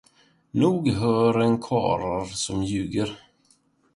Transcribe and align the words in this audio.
Nog 0.53 0.89
hör 0.89 1.37
en 1.39 1.57
karlar 1.61 2.25
som 2.25 2.63
ljuger. 2.63 3.19